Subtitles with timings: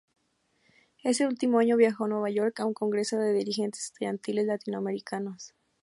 [1.03, 5.53] Ese último año viajó a Nueva York a un Congreso de Dirigentes Estudiantiles latinoamericanos.